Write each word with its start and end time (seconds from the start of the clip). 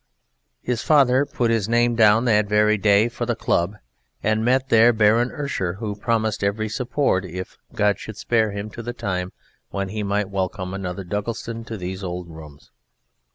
His 0.63 0.81
father 0.81 1.27
put 1.27 1.51
his 1.51 1.69
name 1.69 1.93
down 1.95 2.25
that 2.25 2.49
very 2.49 2.75
day 2.75 3.07
for 3.07 3.27
the 3.27 3.35
Club 3.35 3.75
and 4.23 4.43
met 4.43 4.69
there 4.69 4.91
Baron 4.91 5.29
Urscher, 5.29 5.75
who 5.75 5.93
promised 5.95 6.43
every 6.43 6.67
support 6.69 7.23
"if 7.23 7.59
God 7.75 7.99
should 7.99 8.17
spare 8.17 8.49
him 8.49 8.71
to 8.71 8.81
the 8.81 8.93
time 8.93 9.31
when 9.69 9.89
he 9.89 10.01
might 10.01 10.31
welcome 10.31 10.73
another 10.73 11.03
Duggleton 11.03 11.65
to 11.67 11.77
these 11.77 12.03
old 12.03 12.29
rooms." 12.31 12.71